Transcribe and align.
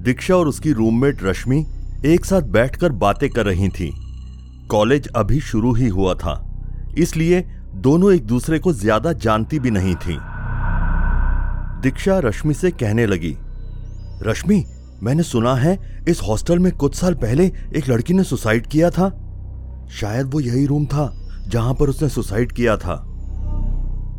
दीक्षा 0.00 0.34
और 0.34 0.48
उसकी 0.48 0.72
रूममेट 0.72 1.22
रश्मि 1.22 1.58
एक 2.06 2.24
साथ 2.24 2.42
बैठकर 2.50 2.92
बातें 3.00 3.28
कर 3.30 3.46
रही 3.46 3.68
थीं। 3.68 3.90
कॉलेज 4.68 5.08
अभी 5.16 5.40
शुरू 5.40 5.72
ही 5.74 5.88
हुआ 5.88 6.14
था, 6.14 6.34
इसलिए 6.98 7.40
दोनों 7.76 8.12
एक 8.12 8.24
दूसरे 8.26 8.58
को 8.58 8.72
ज़्यादा 8.72 9.12
जानती 9.14 9.58
भी 9.58 9.70
नहीं 9.70 9.94
थीं। 9.96 10.16
दीक्षा 11.82 12.18
रश्मि 12.18 12.54
से 12.54 12.70
कहने 12.72 13.06
लगी, 13.06 13.34
रश्मि, 14.22 14.64
मैंने 15.02 15.22
सुना 15.22 15.54
है 15.54 15.78
इस 16.08 16.22
हॉस्टल 16.22 16.58
में 16.58 16.72
कुछ 16.72 16.94
साल 16.94 17.14
पहले 17.16 17.46
एक 17.76 17.88
लड़की 17.88 18.14
ने 18.14 18.24
सुसाइड 18.24 18.66
किया 18.66 18.90
था 18.90 19.10
शायद 19.90 20.32
वो 20.32 20.40
यही 20.40 20.64
रूम 20.66 20.86
था 20.86 21.08
जहाँ 21.48 21.74
पर 21.74 21.88
उसने 21.88 22.08
सुसाइड 22.08 22.52
किया 22.52 22.76
था 22.76 23.02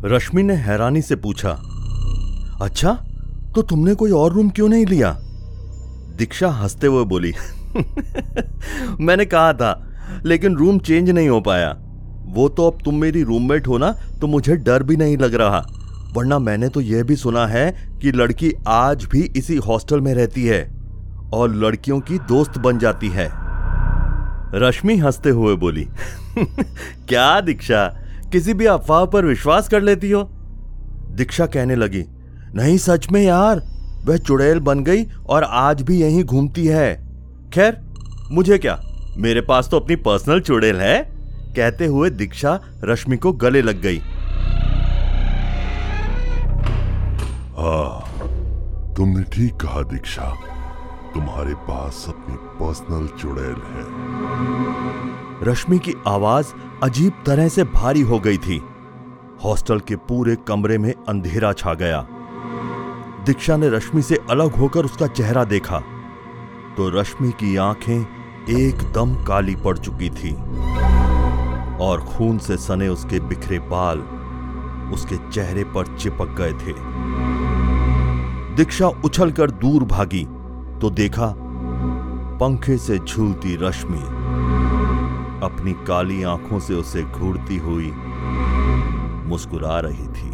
रश्मि 0.06 0.42
ने 0.42 0.54
हैरानी 0.60 1.02
से 1.02 1.16
पूछा 1.16 1.50
अच्छा 2.62 2.92
तो 3.54 3.62
तुमने 3.62 3.94
कोई 3.94 4.10
और 4.12 4.32
रूम 4.32 4.48
क्यों 4.50 4.68
नहीं 4.68 4.86
लिया 4.86 5.16
दीक्षा 6.22 6.48
हँसते 6.48 6.86
हुए 6.86 7.04
बोली, 7.04 7.32
मैंने 9.00 9.24
कहा 9.26 9.52
था, 9.52 9.70
लेकिन 10.24 10.56
रूम 10.56 10.78
चेंज 10.78 11.10
नहीं 11.10 11.28
हो 11.28 11.40
पाया। 11.40 11.70
वो 12.26 12.48
तो 12.48 12.66
अब 12.66 12.78
तुम 12.84 13.00
मेरी 13.00 13.22
रूममेट 13.22 13.68
हो 13.68 13.78
ना 13.78 13.90
तो 14.20 14.26
मुझे 14.26 14.56
डर 14.56 14.82
भी 14.82 14.96
नहीं 14.96 15.16
लग 15.16 15.34
रहा। 15.34 15.58
वरना 16.14 16.38
मैंने 16.38 16.68
तो 16.68 16.80
यह 16.80 17.02
भी 17.02 17.16
सुना 17.16 17.46
है 17.46 17.70
कि 18.02 18.12
लड़की 18.12 18.52
आज 18.68 19.04
भी 19.04 19.22
इसी 19.36 19.56
हॉस्टल 19.56 20.00
में 20.00 20.12
रहती 20.14 20.44
है 20.46 20.62
और 21.34 21.54
लड़कियों 21.56 21.98
की 22.00 22.18
दोस्त 22.28 22.58
बन 22.58 22.78
जाती 22.78 23.08
है। 23.08 23.28
रश्मि 24.56 24.96
हँसते 24.96 25.30
हुए 25.30 25.56
बोली, 25.56 25.86
क्या 26.38 27.40
दीक्षा, 27.40 27.84
किसी 28.32 28.54
भी 28.54 28.66
अफवाह 28.68 29.04
पर 29.06 29.24
विश्वास 29.24 29.68
कर 29.68 29.82
लेती 29.82 30.10
हो? 30.10 30.22
दीक्षा 31.12 31.46
कहने 31.48 31.76
लगी, 31.76 32.04
नहीं 32.54 32.78
सच 32.78 33.10
में 33.12 33.22
यार 33.22 33.62
वह 34.04 34.16
चुड़ैल 34.16 34.60
बन 34.60 34.84
गई 34.84 35.04
और 35.28 35.44
आज 35.44 35.82
भी 35.82 36.00
यहीं 36.00 36.24
घूमती 36.24 36.66
है। 36.66 36.94
खैर 37.54 37.80
मुझे 38.32 38.58
क्या? 38.58 38.80
मेरे 39.16 39.40
पास 39.40 39.68
तो 39.70 39.80
अपनी 39.80 39.96
पर्सनल 39.96 40.40
चुड़ैल 40.40 40.76
है। 40.76 41.02
कहते 41.56 41.86
हुए 41.86 42.10
दीक्षा 42.10 42.60
रश्मि 42.84 43.16
को 43.16 43.32
गले 43.32 43.62
लग 43.62 43.80
गई। 43.80 43.98
हाँ 47.58 48.94
तुमने 48.96 49.22
ठीक 49.22 49.54
कहा 49.54 49.82
दीक्षा। 49.82 50.34
तुम्हारे 51.14 51.54
पास 51.54 52.04
अपनी 52.08 52.36
पर्सनल 52.60 53.06
चुड़ैल 53.20 53.56
है। 53.72 53.84
रश्मि 55.50 55.78
की 55.78 55.94
आवाज़ 56.06 56.46
अजीब 56.82 57.12
तरह 57.26 57.48
से 57.48 57.64
भारी 57.64 58.00
हो 58.00 58.18
गई 58.18 58.38
थी। 58.38 58.60
हॉस्टल 59.44 59.80
के 59.80 59.96
पूरे 59.96 60.36
कमरे 60.48 60.78
में 60.78 60.92
अंधेरा 61.08 61.52
छा 61.52 61.74
गया। 61.74 62.06
दीक्षा 63.26 63.56
ने 63.56 63.68
रश्मि 63.68 64.02
से 64.02 64.16
अलग 64.30 64.54
होकर 64.54 64.84
उसका 64.84 65.06
चेहरा 65.06 65.44
देखा। 65.44 65.78
तो 66.76 66.88
रश्मि 66.90 67.30
की 67.40 67.56
आँखें 67.56 68.00
एकदम 68.50 69.14
काली 69.24 69.54
पड़ 69.56 69.76
चुकी 69.78 70.08
थी 70.10 70.32
और 71.80 72.00
खून 72.08 72.38
से 72.38 72.56
सने 72.56 72.88
उसके 72.88 73.20
बिखरे 73.20 73.58
बाल 73.68 74.00
उसके 74.94 75.16
चेहरे 75.30 75.64
पर 75.74 75.96
चिपक 75.96 76.34
गए 76.38 76.52
थे। 76.52 76.74
दीक्षा 78.56 78.88
उछलकर 79.04 79.50
दूर 79.50 79.84
भागी 79.84 80.24
तो 80.80 80.90
देखा 80.90 81.34
पंखे 82.40 82.76
से 82.78 82.98
झूलती 82.98 83.56
रश्मि 83.56 84.02
अपनी 85.46 85.72
काली 85.86 86.22
आँखों 86.22 86.58
से 86.58 86.74
उसे 86.74 87.02
घूरती 87.02 87.56
हुई 87.58 87.92
मुस्कुरा 89.28 89.80
रही 89.80 90.06
थी। 90.08 90.31